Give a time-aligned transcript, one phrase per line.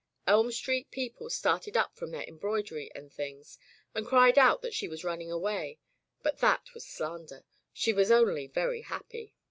[0.25, 3.59] Elm Street people started up from their embroidery and things
[3.93, 5.77] and cried out that she was running away,
[6.23, 7.45] but that was slander.
[7.71, 9.35] She was only very happy.